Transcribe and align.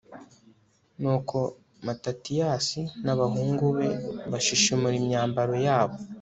nuko 1.01 1.37
matatiyasi 1.85 2.81
n'abahungu 3.05 3.65
be 3.77 3.89
bashishimura 4.31 4.95
imyambaro 5.01 5.55
yabo 5.67 5.97